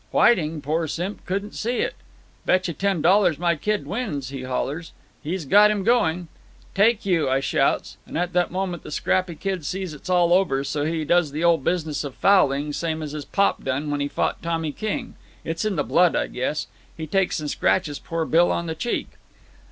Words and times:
Whiting, 0.09 0.61
poor 0.61 0.87
simp, 0.87 1.23
couldn't 1.27 1.53
see 1.53 1.77
it. 1.77 1.93
'Betcha 2.43 2.73
ten 2.73 3.03
dollars 3.03 3.37
my 3.37 3.55
kid 3.55 3.85
wins,' 3.85 4.29
he 4.29 4.41
hollers. 4.41 4.93
'He's 5.21 5.45
got 5.45 5.69
him 5.69 5.83
going.' 5.83 6.27
'Take 6.73 7.05
you,' 7.05 7.29
I 7.29 7.39
shouts; 7.39 7.97
and 8.07 8.17
at 8.17 8.33
that 8.33 8.49
moment 8.49 8.81
the 8.81 8.89
scrappy 8.89 9.35
kid 9.35 9.63
sees 9.63 9.93
it's 9.93 10.09
all 10.09 10.33
over, 10.33 10.63
so 10.63 10.85
he 10.85 11.05
does 11.05 11.29
the 11.31 11.43
old 11.43 11.63
business 11.63 12.03
of 12.03 12.15
fouling, 12.15 12.73
same 12.73 13.03
as 13.03 13.11
his 13.11 13.25
pop 13.25 13.63
done 13.63 13.91
when 13.91 13.99
he 14.01 14.07
fought 14.07 14.41
Tommy 14.41 14.71
King. 14.71 15.13
It's 15.45 15.65
in 15.65 15.75
the 15.75 15.83
blood, 15.83 16.15
I 16.15 16.25
guess. 16.25 16.65
He 16.97 17.05
takes 17.05 17.39
and 17.39 17.51
scratches 17.51 17.99
poor 17.99 18.25
Bill 18.25 18.51
on 18.51 18.65
the 18.65 18.73
cheek." 18.73 19.07